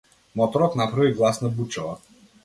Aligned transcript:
Моторот 0.37 0.75
направи 0.81 1.13
гласна 1.19 1.49
бучава. 1.49 1.97